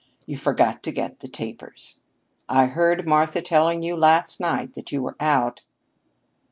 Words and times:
"You 0.25 0.35
forgot 0.35 0.81
to 0.81 0.91
get 0.91 1.19
the 1.19 1.27
tapers. 1.27 1.99
I 2.49 2.65
heard 2.65 3.07
Martha 3.07 3.39
telling 3.39 3.83
you 3.83 3.95
last 3.95 4.39
night 4.39 4.73
that 4.73 4.87
they 4.89 4.97
were 4.97 5.15
out." 5.19 5.61